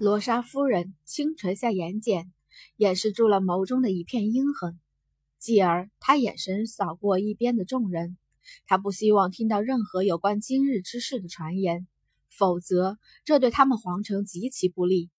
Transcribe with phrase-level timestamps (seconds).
[0.00, 2.24] 罗莎夫人轻垂下眼睑，
[2.78, 4.80] 掩饰住了眸中的一片阴狠。
[5.36, 8.16] 继而，她眼神扫过一边的众人，
[8.64, 11.86] 她不希望听到任何有关今日之事的传言，
[12.30, 15.10] 否则这对他们皇城极其不利。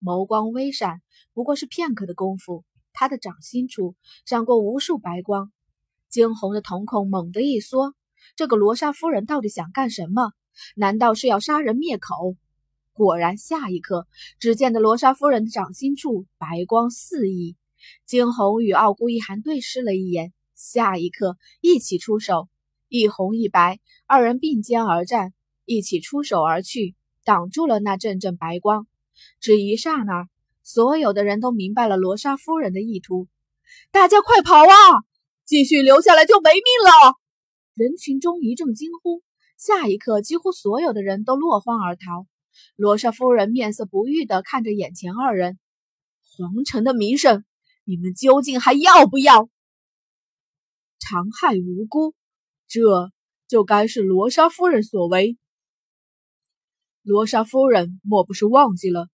[0.00, 1.02] 眸光微闪，
[1.34, 2.64] 不过是片刻的功夫，
[2.94, 5.52] 她的掌心处闪过无数白光，
[6.08, 7.94] 惊鸿的瞳孔猛地一缩。
[8.34, 10.32] 这个罗莎夫人到底想干什么？
[10.74, 12.34] 难道是要杀人灭口？
[12.92, 14.06] 果然，下一刻，
[14.38, 17.56] 只见得罗莎夫人的掌心处白光四溢。
[18.04, 22.48] 惊鸿与傲孤一寒对视了一眼，下一刻一起出手，
[22.88, 25.32] 一红一白，二人并肩而战，
[25.64, 28.86] 一起出手而去，挡住了那阵阵白光。
[29.40, 30.28] 只一刹那，
[30.62, 33.26] 所有的人都明白了罗莎夫人的意图。
[33.90, 35.04] 大家快跑啊！
[35.44, 37.16] 继续留下来就没命了！
[37.74, 39.22] 人群中一阵惊呼。
[39.56, 42.26] 下一刻，几乎所有的人都落荒而逃。
[42.76, 45.58] 罗莎夫人面色不悦地看着眼前二人，
[46.22, 47.44] 皇城的名声，
[47.84, 49.48] 你们究竟还要不要？
[50.98, 52.14] 残害无辜，
[52.68, 53.10] 这
[53.48, 55.36] 就该是罗莎夫人所为。
[57.02, 59.08] 罗莎夫人莫不是忘记了，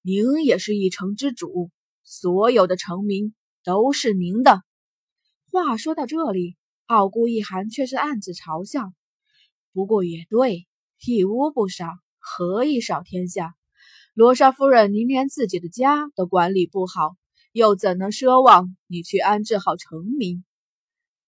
[0.00, 1.70] 您也是一城之主，
[2.04, 4.62] 所有的臣民都是您的。
[5.50, 8.92] 话说到这里，傲孤一寒却是暗自嘲笑。
[9.72, 10.66] 不过也对，
[11.04, 11.86] 一屋不少。
[12.24, 13.56] 何以扫天下？
[14.14, 17.16] 罗莎夫人，您连自己的家都管理不好，
[17.50, 20.44] 又怎能奢望你去安置好臣民？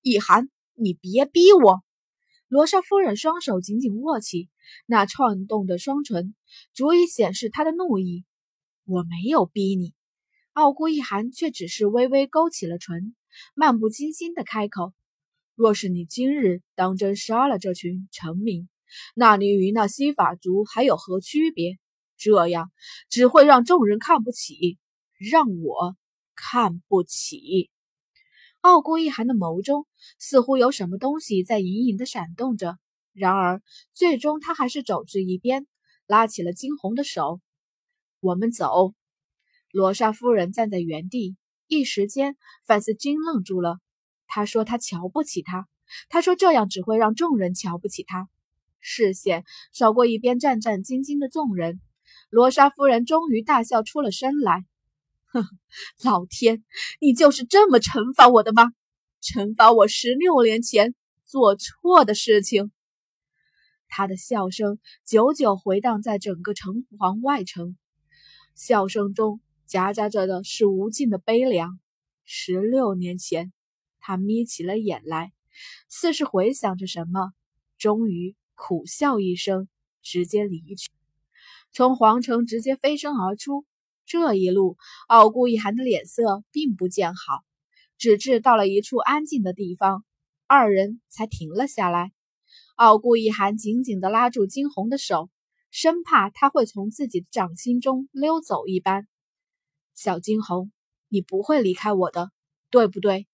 [0.03, 1.83] 易寒，你别逼我！
[2.47, 4.49] 罗莎夫人双手紧紧握起，
[4.87, 6.37] 那颤动的双唇
[6.73, 8.25] 足以显示她的怒意。
[8.85, 9.95] 我没有逼你。
[10.53, 13.17] 傲孤一寒却只是微微勾起了唇，
[13.55, 14.93] 漫不经心的开口
[15.57, 18.69] ：“若是你今日当真杀了这群臣民，”
[19.15, 21.79] 那你与那西法族还有何区别？
[22.17, 22.71] 这样
[23.11, 24.79] 只会让众人看不起，
[25.19, 25.97] 让我
[26.35, 27.71] 看不起。
[28.61, 29.87] 傲孤一寒的眸中
[30.19, 32.79] 似乎有什么东西在隐隐的闪动着，
[33.13, 33.63] 然而
[33.93, 35.67] 最终他还是走至一边，
[36.07, 37.41] 拉起了惊鸿的手。
[38.21, 38.95] 我们走。
[39.71, 43.81] 罗莎夫人站在原地，一时间范斯惊愣住了。
[44.27, 45.69] 他说他瞧不起他，
[46.09, 48.29] 他说这样只会让众人瞧不起他。
[48.87, 51.81] 视线扫过一边战战兢兢的众人，
[52.29, 54.67] 罗莎夫人终于大笑出了声来
[55.33, 55.43] ：“哼，
[56.03, 56.63] 老天，
[57.01, 58.73] 你就是这么惩罚我的吗？
[59.23, 62.73] 惩罚我十六年前做错的事情？”
[63.89, 67.79] 她的笑声久久回荡在整个城隍外城，
[68.55, 71.81] 笑声中夹杂着的是无尽的悲凉。
[72.27, 73.51] 十六年前，
[73.99, 75.33] 他眯起了眼来，
[75.89, 77.33] 似是回想着什么，
[77.79, 78.37] 终于。
[78.55, 79.69] 苦笑一声，
[80.03, 80.91] 直接离去，
[81.73, 83.65] 从皇城直接飞身而出。
[84.07, 84.77] 这一路，
[85.09, 87.43] 傲孤一寒的脸色并不见好，
[87.97, 90.05] 直至到了一处安静的地方，
[90.47, 92.13] 二人才停了下来。
[92.77, 95.31] 傲孤一寒紧紧地拉住惊鸿的手，
[95.71, 99.09] 生怕他会从自己的掌心中溜走一般。
[99.95, 100.71] 小惊鸿，
[101.09, 102.31] 你不会离开我的，
[102.71, 103.27] 对不对？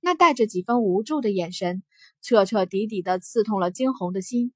[0.00, 1.82] 那带着几分无助的眼神。
[2.26, 4.52] 彻彻底底地刺痛了惊鸿的心，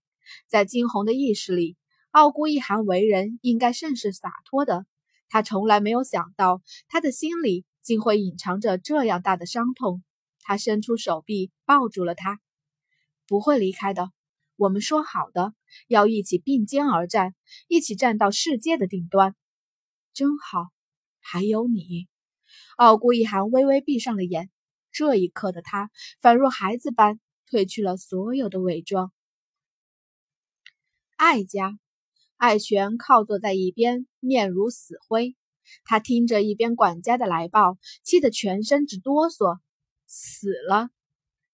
[0.48, 1.76] 在惊鸿的意识里，
[2.10, 4.86] 傲孤一寒为人应该甚是洒脱的。
[5.28, 10.02] 他从来没有想到，他的心里竟会隐藏着这样大的伤痛。
[10.40, 12.40] 他伸出手臂抱住了他，
[13.28, 14.10] 不会离开的。
[14.56, 15.54] 我们说好的，
[15.86, 17.36] 要一起并肩而战，
[17.68, 19.36] 一起站到世界的顶端。
[20.12, 20.70] 真好，
[21.20, 22.08] 还有你。
[22.78, 24.50] 傲孤一寒微微闭上了眼，
[24.90, 25.88] 这一刻的他，
[26.20, 27.20] 仿若孩子般。
[27.50, 29.10] 褪去了所有的伪装。
[31.16, 31.78] 艾家，
[32.36, 35.36] 艾全靠坐在一边，面如死灰。
[35.84, 39.58] 他听着一边管家的来报，气得全身直哆嗦。
[40.06, 40.90] 死了？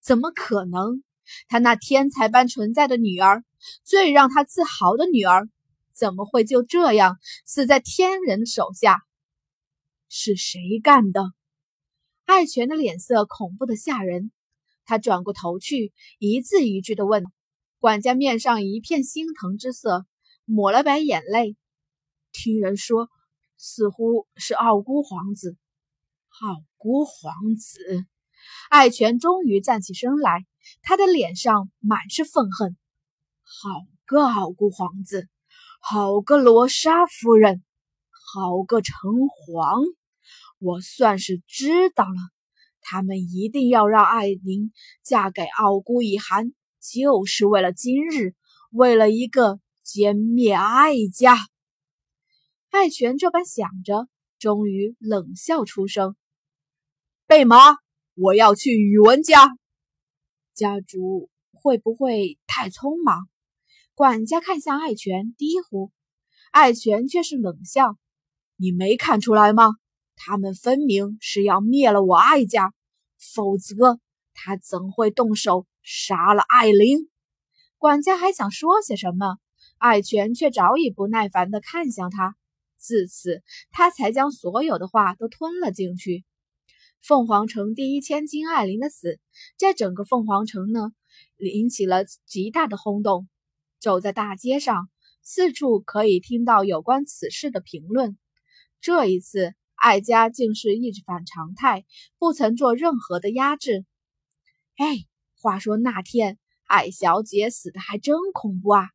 [0.00, 1.02] 怎么可能？
[1.48, 3.42] 他那天才般存在的女儿，
[3.82, 5.48] 最让他自豪的女儿，
[5.92, 9.02] 怎么会就这样死在天人的手下？
[10.08, 11.32] 是谁干的？
[12.26, 14.30] 艾全的脸色恐怖的吓人。
[14.86, 17.24] 他转过头去，一字一句地问
[17.78, 20.06] ：“管家面上一片心疼之色，
[20.44, 21.56] 抹了把眼泪。
[22.32, 23.10] 听人说，
[23.58, 25.56] 似乎是傲孤皇子。
[26.40, 28.06] 傲孤皇子。”
[28.70, 30.46] 爱权终于站起身来，
[30.82, 32.76] 他的脸上满是愤恨。
[33.42, 33.68] 好
[34.04, 35.28] 个傲孤皇子，
[35.80, 37.64] 好个罗莎夫人，
[38.32, 39.94] 好个城隍，
[40.60, 42.35] 我算是知道了。
[42.88, 44.72] 他们一定要让艾琳
[45.02, 48.36] 嫁给傲孤一寒，就是为了今日，
[48.70, 51.36] 为了一个歼灭艾家。
[52.70, 54.06] 艾爱全这般想着，
[54.38, 56.14] 终于冷笑出声
[57.26, 57.56] ：“贝玛，
[58.14, 59.48] 我要去宇文家。”
[60.54, 63.28] 家主会不会太匆忙？
[63.94, 65.90] 管家看向爱全，低呼。
[66.52, 67.96] 爱全却是冷笑
[68.56, 69.72] ：“你没看出来吗？
[70.16, 72.72] 他们分明是要灭了我爱家，
[73.34, 74.00] 否则
[74.34, 77.08] 他怎会动手杀了艾琳？”
[77.78, 79.36] 管家还想说些什么，
[79.78, 82.34] 爱全却早已不耐烦地看向他。
[82.78, 86.24] 自此，他才将所有的话都吞了进去。
[87.02, 89.20] 凤凰城第一千金艾琳的死，
[89.58, 90.92] 在整个凤凰城呢，
[91.38, 93.28] 引起了极大的轰动。
[93.78, 94.88] 走在大街上，
[95.22, 98.18] 四处可以听到有关此事的评论。
[98.80, 99.54] 这一次，
[99.86, 101.84] 艾家竟是一直反常态，
[102.18, 103.84] 不曾做任何的压制。
[104.76, 105.06] 哎，
[105.40, 108.88] 话说那天，艾小姐死的还真恐怖啊！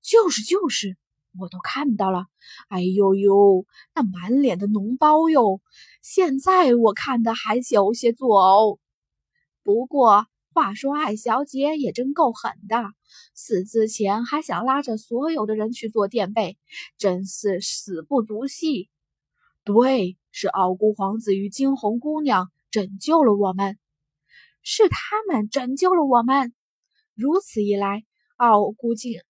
[0.00, 0.96] 就是就是。
[1.36, 2.26] 我都看到了，
[2.68, 5.60] 哎呦呦，那满脸的脓包哟！
[6.00, 8.78] 现在我看的还有些作呕。
[9.64, 12.84] 不过话说，艾小姐也真够狠的，
[13.34, 16.56] 死之前还想拉着所有的人去做垫背，
[16.98, 18.88] 真是死不足惜。
[19.62, 23.78] 对，是傲孤皇子与惊鸿姑娘拯救了我们，
[24.62, 26.52] 是他们拯救了我们。
[27.14, 28.04] 如此一来，
[28.36, 29.20] 傲孤竟。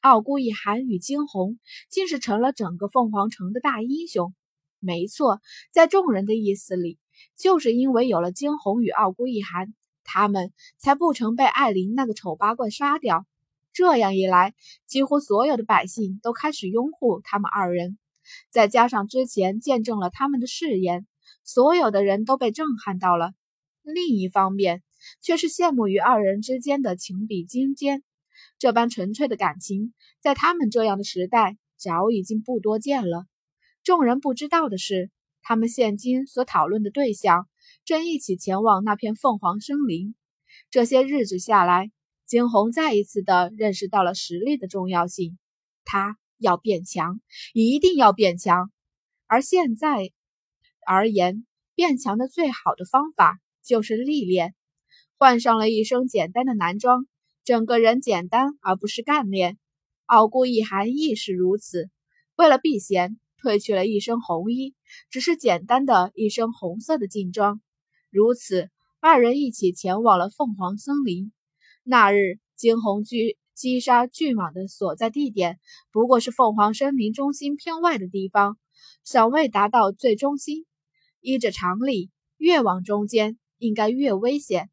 [0.00, 1.58] 傲孤一寒与惊鸿
[1.90, 4.32] 竟是成了整个凤凰城的大英雄。
[4.78, 5.40] 没错，
[5.72, 6.98] 在众人的意思里，
[7.36, 9.74] 就是因为有了惊鸿与傲孤一寒，
[10.04, 13.26] 他们才不曾被艾琳那个丑八怪杀掉。
[13.72, 14.54] 这样一来，
[14.86, 17.98] 几乎所有的百姓都开始拥护他们二人。
[18.50, 21.06] 再加上之前见证了他们的誓言，
[21.44, 23.32] 所有的人都被震撼到了。
[23.82, 24.82] 另一方面，
[25.22, 28.02] 却是羡慕于二人之间的情比金坚。
[28.58, 33.26] 这般纯粹的感情，在他们这样的时代早已经不多见了。
[33.82, 35.10] 众人不知道的是，
[35.42, 37.48] 他们现今所讨论的对象
[37.84, 40.14] 正一起前往那片凤凰森林。
[40.70, 41.90] 这些日子下来，
[42.26, 45.38] 惊鸿再一次的认识到了实力的重要性。
[45.84, 47.20] 他要变强，
[47.52, 48.70] 一定要变强。
[49.26, 50.10] 而现在
[50.86, 54.54] 而言，变强的最好的方法就是历练。
[55.16, 57.06] 换上了一身简单的男装。
[57.44, 59.56] 整个人简单而不是干练，
[60.04, 61.88] 傲孤一寒亦是如此。
[62.36, 64.74] 为了避嫌，褪去了一身红衣，
[65.08, 67.62] 只是简单的一身红色的劲装。
[68.10, 68.68] 如此，
[69.00, 71.32] 二人一起前往了凤凰森林。
[71.84, 75.58] 那日，惊鸿居击杀巨蟒的所在地点，
[75.90, 78.56] 不过是凤凰森林中心偏外的地方，
[79.02, 80.64] 尚未达到最中心。
[81.20, 84.70] 依着常理，越往中间，应该越危险。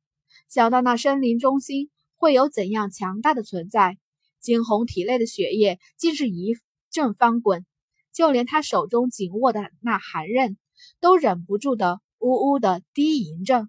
[0.48, 3.98] 想到那森林中心，会有怎样强大的存在？
[4.40, 6.56] 惊鸿体内的血液竟是一
[6.92, 7.66] 阵翻滚，
[8.14, 10.60] 就连他手中紧握的那寒刃
[11.00, 13.68] 都忍不住的呜呜的低吟着。